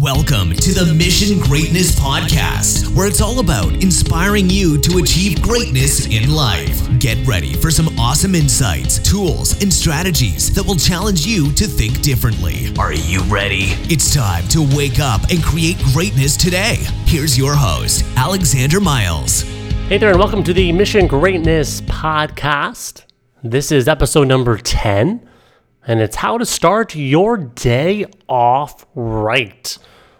[0.00, 6.06] Welcome to the Mission Greatness Podcast, where it's all about inspiring you to achieve greatness
[6.06, 6.86] in life.
[7.00, 12.00] Get ready for some awesome insights, tools, and strategies that will challenge you to think
[12.00, 12.72] differently.
[12.78, 13.74] Are you ready?
[13.90, 16.76] It's time to wake up and create greatness today.
[17.04, 19.42] Here's your host, Alexander Miles.
[19.88, 23.02] Hey there, and welcome to the Mission Greatness Podcast.
[23.42, 25.27] This is episode number 10
[25.88, 29.78] and it's how to start your day off right.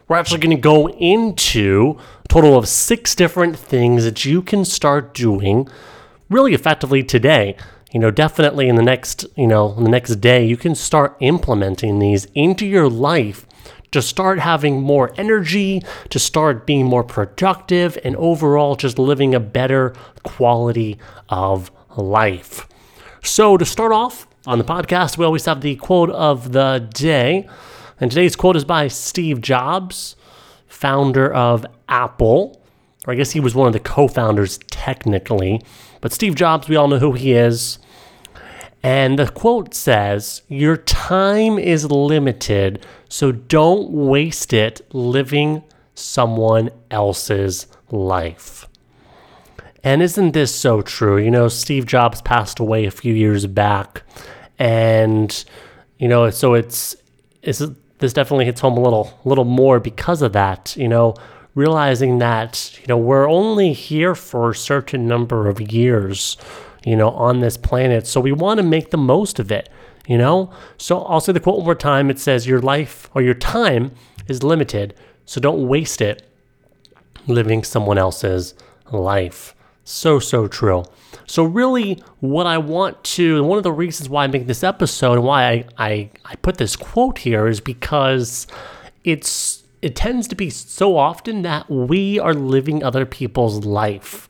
[0.08, 4.64] We're actually going to go into a total of six different things that you can
[4.64, 5.68] start doing
[6.30, 7.54] really effectively today.
[7.92, 11.98] You know, definitely in the next, you know, the next day, you can start implementing
[11.98, 13.46] these into your life
[13.90, 19.40] to start having more energy, to start being more productive, and overall just living a
[19.40, 20.98] better quality
[21.28, 22.66] of life.
[23.22, 27.48] So, to start off, on the podcast, we always have the quote of the day.
[28.00, 30.16] And today's quote is by Steve Jobs,
[30.66, 32.62] founder of Apple.
[33.06, 35.62] Or I guess he was one of the co founders, technically.
[36.00, 37.78] But Steve Jobs, we all know who he is.
[38.82, 47.66] And the quote says, Your time is limited, so don't waste it living someone else's
[47.90, 48.66] life.
[49.88, 51.16] And isn't this so true?
[51.16, 54.02] You know, Steve Jobs passed away a few years back
[54.58, 55.32] and
[55.96, 56.94] you know, so it's
[57.42, 57.62] it's
[57.98, 60.76] this definitely hits home a little little more because of that.
[60.76, 61.14] You know,
[61.54, 66.36] realizing that you know we're only here for a certain number of years,
[66.84, 69.70] you know, on this planet, so we want to make the most of it.
[70.06, 72.10] You know, so I'll say the quote one more time.
[72.10, 73.92] It says, "Your life or your time
[74.26, 74.94] is limited,
[75.24, 76.28] so don't waste it
[77.26, 78.52] living someone else's
[78.92, 79.54] life."
[79.88, 80.84] So so true.
[81.24, 84.62] So, really, what I want to, and one of the reasons why I make this
[84.62, 88.46] episode and why I, I, I put this quote here is because
[89.02, 94.28] it's it tends to be so often that we are living other people's life.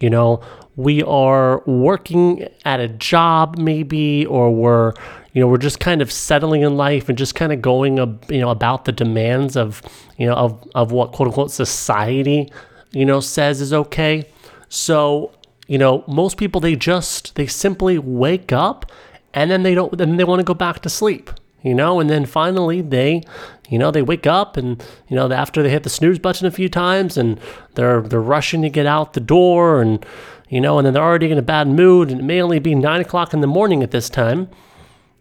[0.00, 0.42] You know,
[0.76, 4.92] we are working at a job maybe, or we're
[5.32, 8.40] you know we're just kind of settling in life and just kind of going you
[8.40, 9.80] know about the demands of
[10.18, 12.52] you know of of what quote unquote society
[12.92, 14.26] you know says is okay.
[14.70, 15.32] So
[15.70, 18.90] you know, most people they just they simply wake up
[19.32, 21.30] and then they don't then they want to go back to sleep.
[21.62, 23.22] You know, and then finally they,
[23.68, 26.50] you know, they wake up and you know after they hit the snooze button a
[26.50, 27.38] few times and
[27.74, 30.04] they're they're rushing to get out the door and
[30.48, 32.74] you know, and then they're already in a bad mood and it may only be
[32.74, 34.48] nine o'clock in the morning at this time,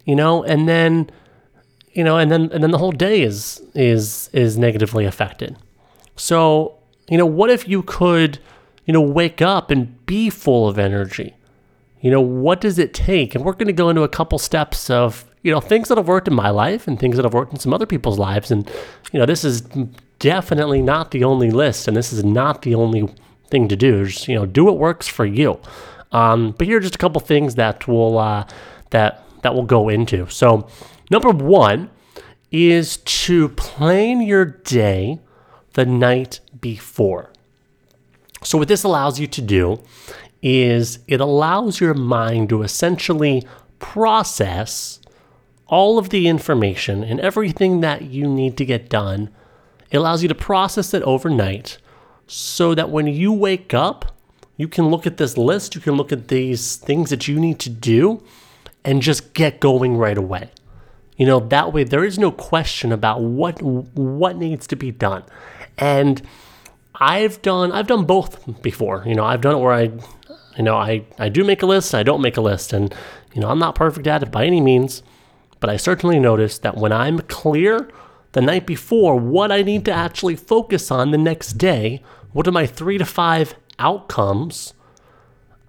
[0.03, 1.11] you know, and then
[1.93, 5.55] you know, and then and then the whole day is is is negatively affected.
[6.15, 8.39] So, you know, what if you could
[8.89, 11.35] you know, wake up and be full of energy.
[12.01, 13.35] You know, what does it take?
[13.35, 16.07] And we're going to go into a couple steps of, you know, things that have
[16.07, 18.49] worked in my life and things that have worked in some other people's lives.
[18.49, 18.67] And,
[19.11, 19.61] you know, this is
[20.17, 23.07] definitely not the only list and this is not the only
[23.51, 24.05] thing to do.
[24.07, 25.59] Just, you know, do what works for you.
[26.11, 28.47] Um, but here are just a couple things that will, uh,
[28.89, 30.27] that, that will go into.
[30.31, 30.67] So,
[31.11, 31.91] number one
[32.51, 35.19] is to plan your day
[35.73, 37.28] the night before.
[38.43, 39.81] So, what this allows you to do
[40.41, 43.45] is it allows your mind to essentially
[43.79, 44.99] process
[45.67, 49.29] all of the information and everything that you need to get done.
[49.91, 51.77] It allows you to process it overnight
[52.27, 54.15] so that when you wake up,
[54.57, 57.59] you can look at this list, you can look at these things that you need
[57.59, 58.23] to do
[58.83, 60.49] and just get going right away.
[61.17, 65.23] You know, that way there is no question about what what needs to be done.
[65.77, 66.21] And
[66.99, 69.03] I've done I've done both before.
[69.05, 69.91] You know, I've done it where I
[70.59, 72.73] you know, I, I do make a list, I don't make a list.
[72.73, 72.93] And,
[73.33, 75.03] you know, I'm not perfect at it by any means,
[75.61, 77.89] but I certainly notice that when I'm clear
[78.33, 82.51] the night before what I need to actually focus on the next day, what are
[82.51, 84.73] my three to five outcomes,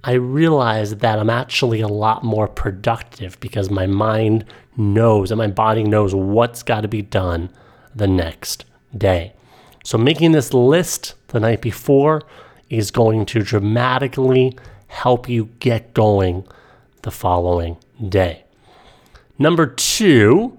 [0.03, 4.45] I realize that I'm actually a lot more productive because my mind
[4.77, 7.51] knows and my body knows what's got to be done
[7.95, 8.65] the next
[8.97, 9.35] day.
[9.85, 12.23] So, making this list the night before
[12.69, 14.57] is going to dramatically
[14.87, 16.47] help you get going
[17.03, 17.77] the following
[18.09, 18.45] day.
[19.39, 20.57] Number two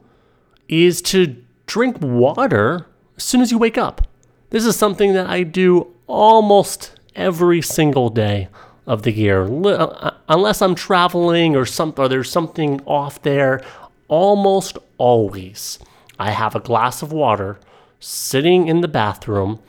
[0.67, 1.35] is to
[1.67, 4.07] drink water as soon as you wake up.
[4.49, 8.49] This is something that I do almost every single day
[8.87, 13.63] of the year, uh, unless I'm traveling or some, or there's something off there.
[14.07, 15.79] Almost always,
[16.19, 17.59] I have a glass of water
[17.99, 19.59] sitting in the bathroom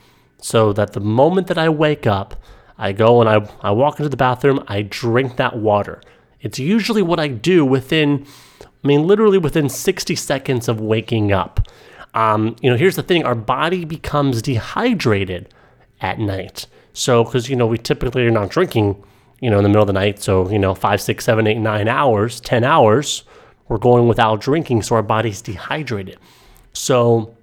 [0.43, 2.35] so that the moment that I wake up,
[2.77, 6.03] I go and I, I walk into the bathroom, I drink that water.
[6.41, 8.27] It's usually what I do within,
[8.61, 11.69] I mean, literally within 60 seconds of waking up.
[12.15, 15.49] Um, you know, here's the thing: our body becomes dehydrated
[16.00, 16.67] at night.
[16.93, 19.03] So, because you know, we typically are not drinking,
[19.41, 20.21] you know, in the middle of the night.
[20.21, 23.23] So, you know, five, six, seven, eight, nine hours, ten hours,
[23.69, 26.19] we're going without drinking, so our body's dehydrated.
[26.75, 27.35] So,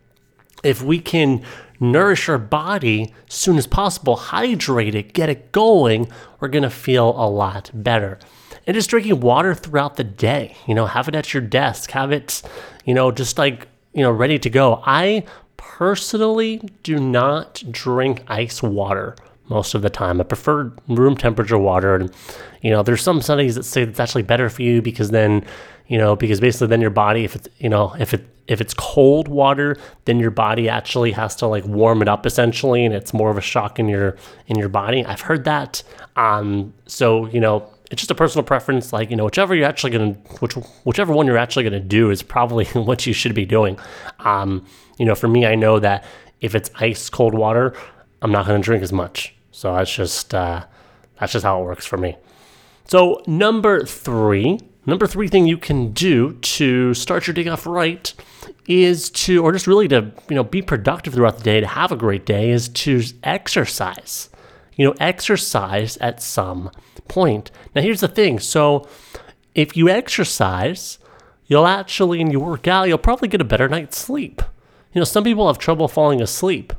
[0.63, 1.43] if we can
[1.79, 7.09] nourish our body as soon as possible, hydrate it, get it going, we're gonna feel
[7.09, 8.19] a lot better.
[8.67, 12.11] And just drinking water throughout the day, you know, have it at your desk, have
[12.11, 12.41] it,
[12.85, 14.83] you know, just like, you know, ready to go.
[14.85, 15.23] I
[15.57, 19.15] personally do not drink ice water
[19.47, 20.21] most of the time.
[20.21, 21.95] I prefer room temperature water.
[21.95, 22.13] And,
[22.61, 25.45] you know, there's some studies that say it's actually better for you because then,
[25.89, 28.73] you know, because basically then your body, if it's, you know, if it, if it's
[28.73, 29.75] cold water,
[30.05, 33.37] then your body actually has to like warm it up essentially, and it's more of
[33.37, 34.15] a shock in your
[34.47, 35.03] in your body.
[35.03, 35.83] I've heard that.
[36.15, 38.93] Um, so you know, it's just a personal preference.
[38.93, 40.53] Like you know, whichever you're actually gonna, which
[40.83, 43.77] whichever one you're actually gonna do is probably what you should be doing.
[44.19, 44.65] Um,
[44.97, 46.03] you know, for me, I know that
[46.41, 47.75] if it's ice cold water,
[48.21, 49.35] I'm not gonna drink as much.
[49.51, 50.65] So that's just uh,
[51.19, 52.15] that's just how it works for me.
[52.85, 54.59] So number three,
[54.89, 58.13] number three thing you can do to start your day off right
[58.67, 61.91] is to, or just really to, you know, be productive throughout the day, to have
[61.91, 64.29] a great day, is to exercise.
[64.75, 66.71] You know, exercise at some
[67.07, 67.51] point.
[67.75, 68.39] Now, here's the thing.
[68.39, 68.87] So,
[69.55, 70.99] if you exercise,
[71.47, 74.41] you'll actually, and you work out, you'll probably get a better night's sleep.
[74.93, 76.71] You know, some people have trouble falling asleep,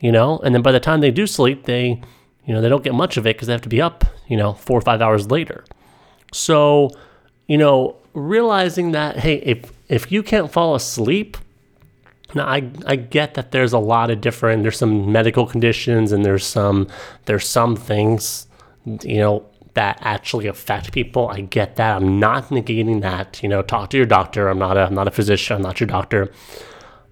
[0.00, 2.00] you know, and then by the time they do sleep, they,
[2.46, 4.36] you know, they don't get much of it because they have to be up, you
[4.36, 5.64] know, four or five hours later.
[6.32, 6.90] So,
[7.48, 11.36] you know, realizing that, hey, if if you can't fall asleep,
[12.34, 16.24] now I, I get that there's a lot of different there's some medical conditions and
[16.24, 16.88] there's some
[17.24, 18.46] there's some things
[18.84, 21.28] you know that actually affect people.
[21.28, 21.96] I get that.
[21.96, 23.42] I'm not negating that.
[23.42, 24.48] You know, talk to your doctor.
[24.48, 25.56] I'm not a I'm not a physician.
[25.56, 26.32] I'm not your doctor.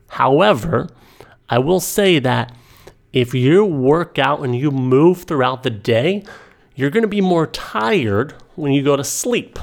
[0.09, 0.89] However,
[1.49, 2.55] I will say that
[3.13, 6.25] if you work out and you move throughout the day,
[6.75, 9.59] you're going to be more tired when you go to sleep.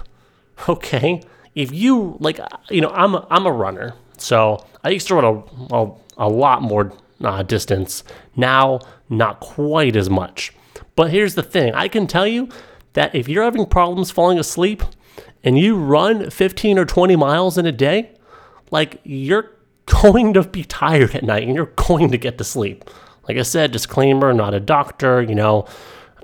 [0.70, 1.22] Okay?
[1.56, 2.40] if you like,
[2.70, 6.30] you know, I'm a, I'm a runner, so I used to run a a, a
[6.30, 8.04] lot more uh, distance.
[8.36, 8.80] Now,
[9.10, 10.54] not quite as much.
[10.96, 12.50] But here's the thing: I can tell you
[12.94, 14.84] that if you're having problems falling asleep
[15.44, 18.12] and you run 15 or 20 miles in a day,
[18.72, 19.52] like you're
[19.86, 22.90] going to be tired at night and you're going to get to sleep.
[23.28, 25.66] Like I said, disclaimer, not a doctor, you know,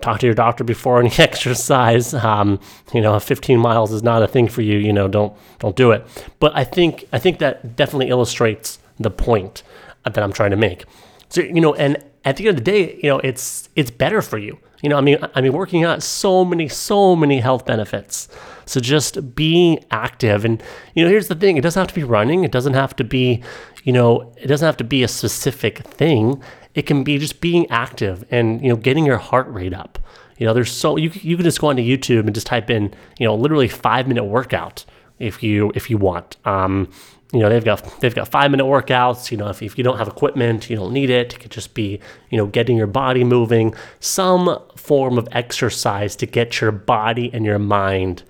[0.02, 2.14] talk to your doctor before any exercise.
[2.14, 2.60] Um,
[2.94, 4.78] you know, 15 miles is not a thing for you.
[4.78, 6.06] You know, don't don't do it.
[6.40, 9.64] But I think I think that definitely illustrates the point
[10.04, 10.86] that I'm trying to make.
[11.30, 14.22] So you know, and at the end of the day, you know, it's it's better
[14.22, 14.58] for you.
[14.82, 18.30] You know, I mean, I mean, working out so many, so many health benefits.
[18.66, 20.62] So just being active, and
[20.94, 22.44] you know, here's the thing: it doesn't have to be running.
[22.44, 23.44] It doesn't have to be,
[23.84, 26.42] you know, it doesn't have to be a specific thing.
[26.76, 30.00] It can be just being active and you know getting your heart rate up.
[30.38, 32.94] You know, there's so you you can just go onto YouTube and just type in
[33.18, 34.86] you know literally five minute workout
[35.20, 36.38] if you if you want.
[36.46, 36.90] Um,
[37.32, 39.32] you know they've got they've got five minute workouts.
[39.32, 41.34] You know if, if you don't have equipment, you don't need it.
[41.34, 42.00] It could just be
[42.30, 47.46] you know getting your body moving, some form of exercise to get your body and
[47.46, 48.24] your mind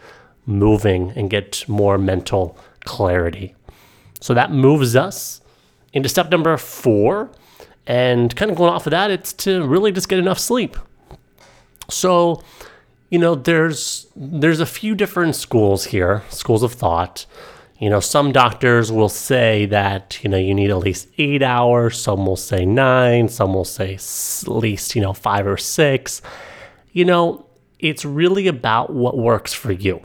[0.45, 3.56] moving and get more mental clarity.
[4.19, 5.42] So that moves us
[5.94, 7.30] into step number four,
[7.89, 10.78] and kind of going off of that, it's to really just get enough sleep.
[11.90, 12.44] So,
[13.09, 17.25] you know, there's there's a few different schools here, schools of thought.
[17.80, 21.99] You know, some doctors will say that, you know, you need at least eight hours.
[21.99, 23.28] Some will say nine.
[23.28, 26.21] Some will say at least, you know, five or six.
[26.92, 27.47] You know,
[27.80, 30.02] it's really about what works for you.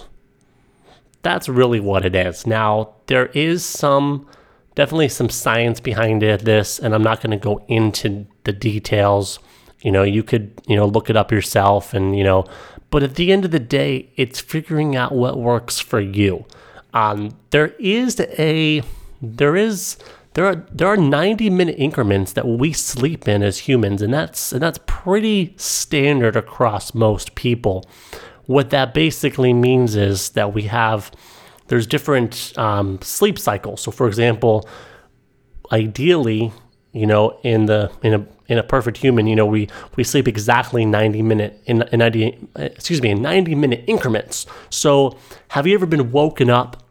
[1.20, 2.46] That's really what it is.
[2.46, 4.26] Now, there is some
[4.74, 9.38] definitely some science behind it, this, and I'm not going to go into the details.
[9.82, 12.46] You know, you could, you know, look it up yourself and, you know,
[12.90, 16.44] but at the end of the day, it's figuring out what works for you.
[16.92, 18.82] Um, there is a,
[19.20, 19.98] there is,
[20.34, 24.52] there are there are 90 minute increments that we sleep in as humans and that's
[24.52, 27.84] and that's pretty standard across most people
[28.46, 31.10] what that basically means is that we have
[31.68, 33.80] there's different um, sleep cycles.
[33.80, 34.68] So, for example,
[35.72, 36.52] ideally,
[36.92, 40.28] you know, in the in a in a perfect human, you know, we we sleep
[40.28, 44.46] exactly 90 minute in, in 90 excuse me in 90 minute increments.
[44.70, 45.18] So,
[45.48, 46.82] have you ever been woken up,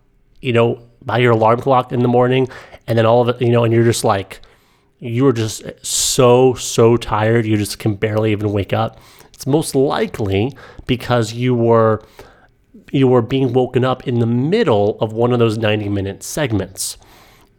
[0.41, 2.47] you know, by your alarm clock in the morning,
[2.87, 4.41] and then all of it, you know, and you're just like,
[4.99, 8.99] you are just so so tired, you just can barely even wake up.
[9.33, 10.55] It's most likely
[10.87, 12.03] because you were
[12.93, 16.97] you were being woken up in the middle of one of those 90 minute segments.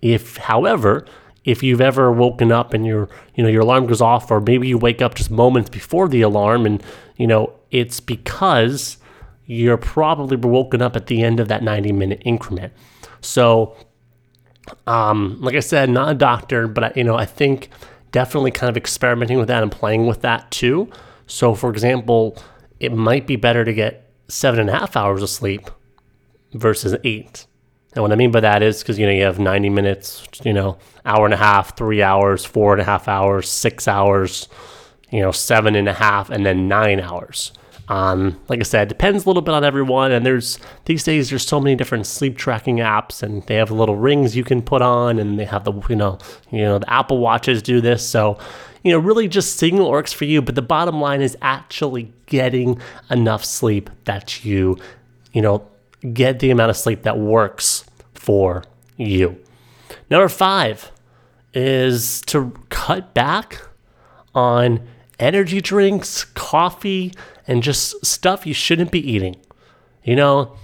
[0.01, 1.05] If, however,
[1.45, 4.69] if you've ever woken up and your you know your alarm goes off or maybe
[4.69, 6.83] you wake up just moments before the alarm and
[7.17, 8.97] you know it's because
[9.45, 12.73] you're probably woken up at the end of that 90 minute increment
[13.21, 13.77] so
[14.87, 17.69] um, like i said not a doctor but I, you know i think
[18.11, 20.89] definitely kind of experimenting with that and playing with that too
[21.27, 22.39] so for example
[22.81, 25.71] it might be better to get seven and a half hours of sleep
[26.53, 27.47] versus eight
[27.95, 30.53] and what I mean by that is because you know you have 90 minutes, you
[30.53, 34.49] know, hour and a half, three hours, four and a half hours, six hours,
[35.11, 37.53] you know, seven and a half, and then nine hours.
[37.87, 40.11] Um, like I said, depends a little bit on everyone.
[40.11, 43.97] And there's these days there's so many different sleep tracking apps, and they have little
[43.97, 46.19] rings you can put on, and they have the you know
[46.51, 48.07] you know the Apple watches do this.
[48.07, 48.39] So
[48.85, 50.41] you know really just seeing what works for you.
[50.41, 54.77] But the bottom line is actually getting enough sleep that you
[55.33, 55.67] you know
[56.13, 58.63] get the amount of sleep that works for
[58.97, 59.37] you.
[60.11, 60.93] Number five
[61.53, 63.63] is to cut back
[64.35, 64.87] on
[65.19, 67.13] energy drinks, coffee,
[67.47, 69.37] and just stuff you shouldn't be eating.
[70.03, 70.57] You know,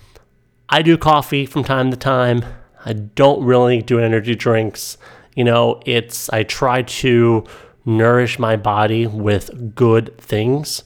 [0.68, 2.44] I do coffee from time to time.
[2.84, 4.98] I don't really do energy drinks.
[5.34, 7.44] You know, it's, I try to
[7.84, 10.84] nourish my body with good things,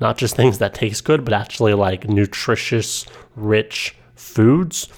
[0.00, 4.88] not just things that taste good, but actually like nutritious, rich foods.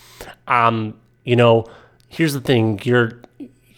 [0.47, 1.66] Um, you know,
[2.09, 3.20] here's the thing: your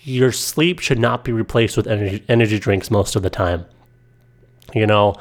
[0.03, 3.65] your sleep should not be replaced with energy energy drinks most of the time.
[4.75, 5.15] You know,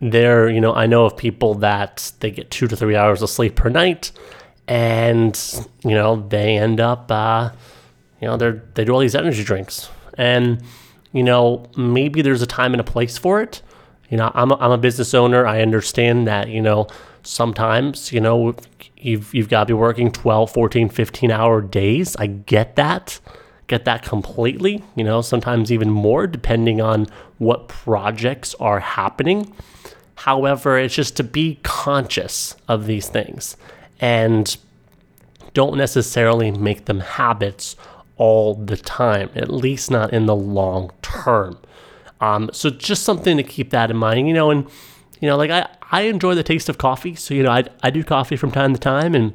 [0.00, 3.30] there, you know, I know of people that they get two to three hours of
[3.30, 4.12] sleep per night,
[4.66, 5.38] and
[5.84, 7.50] you know they end up, uh,
[8.20, 9.88] you know, they're they do all these energy drinks,
[10.18, 10.62] and
[11.16, 13.62] you know maybe there's a time and a place for it.
[14.10, 15.46] You know, I'm a, I'm a business owner.
[15.46, 16.86] I understand that you know
[17.26, 18.54] sometimes you know
[18.96, 23.18] you've you've got to be working 12 14 15 hour days i get that
[23.66, 27.06] get that completely you know sometimes even more depending on
[27.38, 29.52] what projects are happening
[30.14, 33.56] however it's just to be conscious of these things
[34.00, 34.56] and
[35.52, 37.74] don't necessarily make them habits
[38.16, 41.58] all the time at least not in the long term
[42.20, 44.68] um, so just something to keep that in mind you know and
[45.20, 47.14] you know like i I enjoy the taste of coffee.
[47.14, 49.14] So, you know, I, I do coffee from time to time.
[49.14, 49.34] And,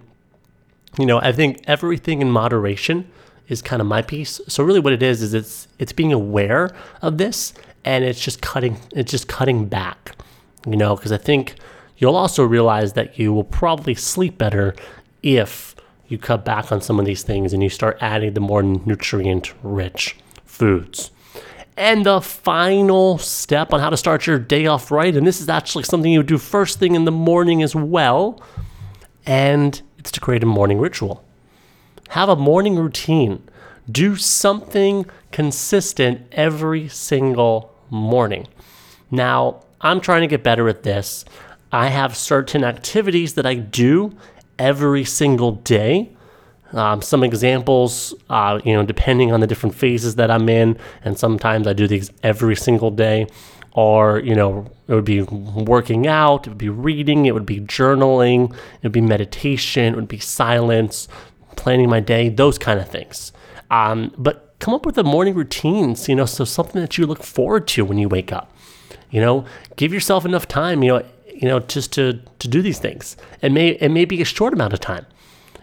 [0.99, 3.09] you know, I think everything in moderation
[3.47, 4.41] is kind of my piece.
[4.47, 6.71] So really what it is, is it's, it's being aware
[7.01, 7.53] of this
[7.85, 10.15] and it's just cutting, it's just cutting back,
[10.67, 11.55] you know, because I think
[11.97, 14.75] you'll also realize that you will probably sleep better
[15.23, 15.70] if
[16.11, 19.53] you cut back on some of these things and you start adding the more nutrient
[19.63, 21.11] rich foods.
[21.77, 25.47] And the final step on how to start your day off right, and this is
[25.47, 28.43] actually something you do first thing in the morning as well,
[29.25, 31.23] and it's to create a morning ritual.
[32.09, 33.41] Have a morning routine.
[33.89, 38.47] Do something consistent every single morning.
[39.09, 41.23] Now, I'm trying to get better at this.
[41.71, 44.15] I have certain activities that I do
[44.61, 46.15] every single day
[46.73, 51.17] um, some examples, uh, you know, depending on the different phases that I'm in, and
[51.17, 53.27] sometimes I do these every single day,
[53.73, 57.59] or, you know, it would be working out, it would be reading, it would be
[57.59, 61.07] journaling, it would be meditation, it would be silence,
[61.55, 63.31] planning my day, those kind of things.
[63.69, 67.23] Um, but come up with a morning routines, you know, so something that you look
[67.23, 68.53] forward to when you wake up.
[69.09, 71.05] You know, give yourself enough time, you know,
[71.41, 73.17] you know, just to to do these things.
[73.41, 75.05] It may it may be a short amount of time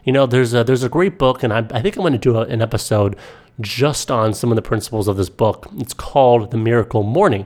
[0.09, 2.19] you know, there's a, there's a great book, and I, I think I'm going to
[2.19, 3.15] do a, an episode
[3.61, 5.69] just on some of the principles of this book.
[5.77, 7.45] It's called The Miracle Morning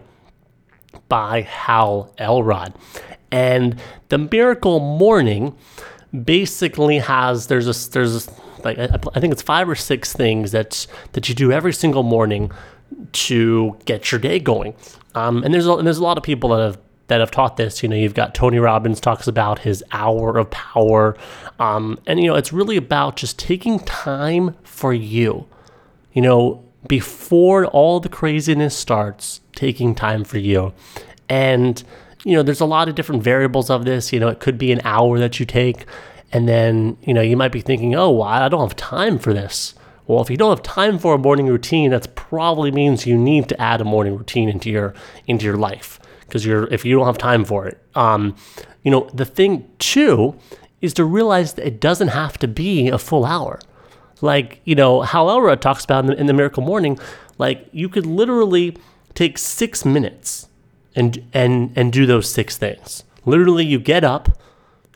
[1.09, 2.73] by Hal Elrod.
[3.33, 5.57] And The Miracle Morning
[6.25, 8.31] basically has there's a there's a,
[8.63, 12.53] like I think it's five or six things that that you do every single morning
[13.13, 14.75] to get your day going.
[15.17, 16.79] Um, and there's a, and there's a lot of people that have
[17.13, 17.83] that have taught this.
[17.83, 21.15] You know, you've got Tony Robbins talks about his hour of power.
[21.59, 25.47] Um, and, you know, it's really about just taking time for you.
[26.15, 30.73] You know, before all the craziness starts, taking time for you.
[31.29, 31.85] And,
[32.25, 34.11] you know, there's a lot of different variables of this.
[34.11, 35.85] You know, it could be an hour that you take.
[36.33, 39.35] And then, you know, you might be thinking, oh, well, I don't have time for
[39.35, 39.75] this.
[40.07, 43.51] Well, if you don't have time for a morning routine, that probably means you need
[43.51, 44.95] to add a morning routine into your
[45.27, 46.01] into your life
[46.33, 47.79] because you're if you don't have time for it.
[47.95, 48.35] Um,
[48.83, 50.35] you know, the thing too
[50.81, 53.61] is to realize that it doesn't have to be a full hour.
[54.23, 56.99] Like you know, Hal Elrod talks about in the, in the Miracle Morning,
[57.37, 58.79] like you could literally
[59.13, 60.49] take six minutes
[60.97, 63.05] and and and do those six things.
[63.27, 64.31] Literally, you get up,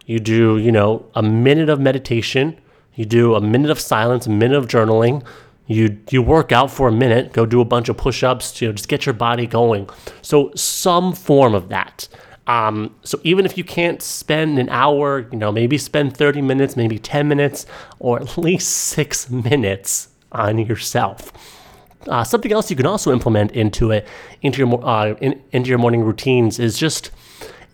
[0.07, 2.59] you do you know a minute of meditation,
[2.95, 5.23] you do a minute of silence, a minute of journaling,
[5.67, 8.73] you you work out for a minute, go do a bunch of push-ups, you know,
[8.73, 9.89] just get your body going.
[10.23, 12.09] So some form of that.
[12.47, 16.77] Um, so even if you can't spend an hour, you know, maybe spend 30 minutes,
[16.77, 17.67] maybe 10 minutes,
[17.99, 21.33] or at least six minutes on yourself.
[22.07, 24.07] Uh, something else you can also implement into it,
[24.43, 27.11] into your uh, in, into your morning routines, is just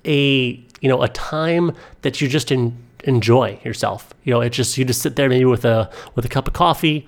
[0.06, 4.14] a you know a time that you just in, enjoy yourself.
[4.25, 6.54] You know, it just you just sit there maybe with a with a cup of
[6.54, 7.06] coffee,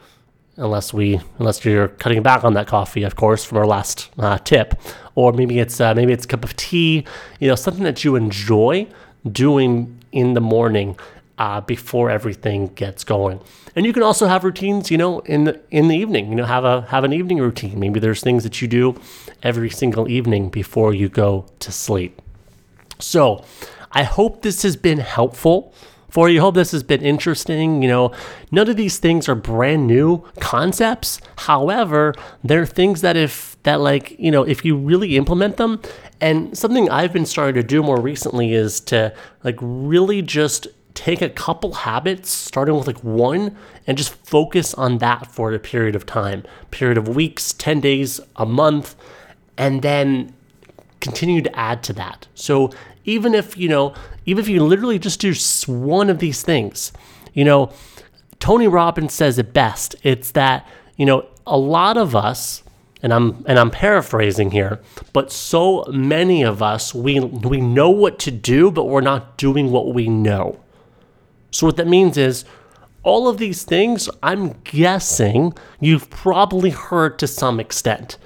[0.57, 4.39] unless we unless you're cutting back on that coffee, of course, from our last uh,
[4.39, 4.75] tip,
[5.15, 7.05] or maybe it's uh, maybe it's a cup of tea.
[7.41, 8.87] You know, something that you enjoy
[9.31, 10.97] doing in the morning
[11.39, 13.41] uh, before everything gets going.
[13.77, 16.29] And you can also have routines, you know, in the in the evening.
[16.29, 17.79] You know, have a have an evening routine.
[17.79, 19.01] Maybe there's things that you do
[19.43, 22.21] every single evening before you go to sleep.
[23.01, 23.45] So,
[23.93, 25.75] I hope this has been helpful
[26.15, 26.41] for you.
[26.41, 27.83] Hope this has been interesting.
[27.83, 28.13] You know,
[28.53, 31.21] none of these things are brand new concepts.
[31.39, 35.83] However, they're things that if that like, you know, if you really implement them,
[36.21, 41.21] and something I've been starting to do more recently is to like really just take
[41.21, 45.97] a couple habits, starting with like one, and just focus on that for a period
[45.97, 48.95] of time, period of weeks, 10 days, a month,
[49.59, 50.33] and then
[51.01, 52.29] continue to add to that.
[52.37, 52.71] So
[53.05, 53.95] even if, you know,
[54.27, 55.35] even if you literally just do
[55.67, 56.93] one of these things,
[57.33, 57.73] you know,
[58.39, 59.97] Tony Robbins says it best.
[60.03, 60.67] It's that,
[60.97, 62.63] you know, a lot of us,
[63.03, 64.81] and I'm and I'm paraphrasing here,
[65.13, 69.71] but so many of us we we know what to do, but we're not doing
[69.71, 70.61] what we know.
[71.51, 72.45] So what that means is
[73.03, 78.17] all of these things, I'm guessing you've probably heard to some extent.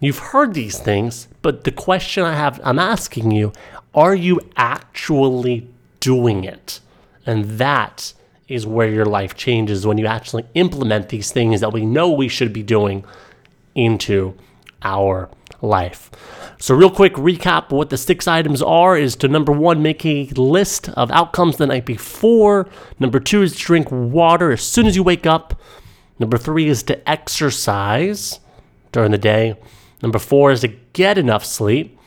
[0.00, 3.52] You've heard these things, but the question I have I'm asking you,
[3.98, 6.78] are you actually doing it?
[7.26, 8.12] And that
[8.46, 12.28] is where your life changes when you actually implement these things that we know we
[12.28, 13.04] should be doing
[13.74, 14.34] into
[14.82, 15.28] our
[15.60, 16.10] life.
[16.60, 20.26] So, real quick recap what the six items are is to number one, make a
[20.36, 22.68] list of outcomes the night before.
[23.00, 25.60] Number two is to drink water as soon as you wake up.
[26.20, 28.38] Number three is to exercise
[28.92, 29.56] during the day.
[30.02, 31.98] Number four is to get enough sleep.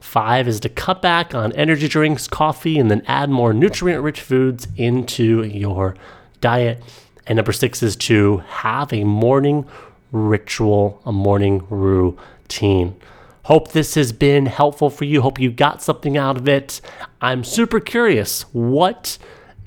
[0.00, 4.20] Five is to cut back on energy drinks, coffee, and then add more nutrient rich
[4.20, 5.94] foods into your
[6.40, 6.82] diet.
[7.26, 9.66] And number six is to have a morning
[10.10, 12.96] ritual, a morning routine.
[13.44, 15.20] Hope this has been helpful for you.
[15.22, 16.80] Hope you got something out of it.
[17.20, 19.18] I'm super curious what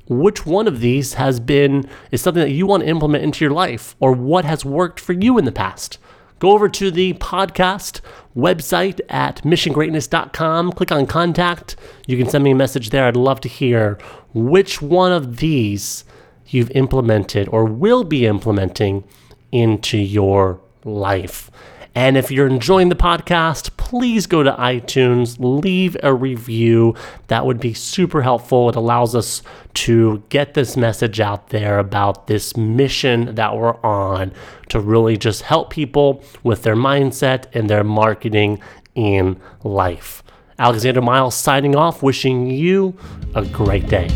[0.07, 3.53] which one of these has been is something that you want to implement into your
[3.53, 5.97] life or what has worked for you in the past
[6.43, 8.01] go over to the podcast
[8.35, 10.73] website at missiongreatness.com.
[10.73, 11.77] Click on contact.
[12.05, 13.05] You can send me a message there.
[13.05, 13.97] I'd love to hear
[14.33, 16.03] which one of these
[16.47, 19.05] you've implemented or will be implementing
[19.53, 21.49] into your life.
[21.95, 26.95] And if you're enjoying the podcast, please go to iTunes, leave a review.
[27.27, 28.69] That would be super helpful.
[28.69, 29.43] It allows us
[29.75, 34.33] to get this message out there about this mission that we're on
[34.69, 38.59] to really just help people with their mindset and their marketing
[38.95, 40.22] in life.
[40.59, 42.97] Alexander Miles signing off, wishing you
[43.35, 44.07] a great day.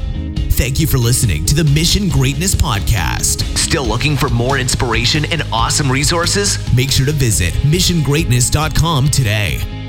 [0.51, 3.43] Thank you for listening to the Mission Greatness Podcast.
[3.57, 6.57] Still looking for more inspiration and awesome resources?
[6.75, 9.86] Make sure to visit missiongreatness.com today.